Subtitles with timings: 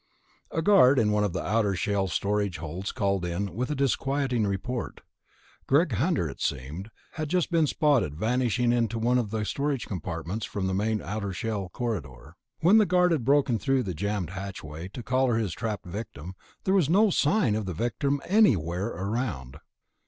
[0.49, 4.47] A guard in one of the outer shell storage holds called in with a disquieting
[4.47, 5.01] report.
[5.67, 10.43] Greg Hunter, it seemed, had just been spotted vanishing into one of the storage compartments
[10.43, 12.35] from the main outer shell corridor.
[12.61, 16.33] When the guard had broken through the jammed hatchway to collar his trapped victim,
[16.63, 19.57] there was no sign of the victim anywhere around.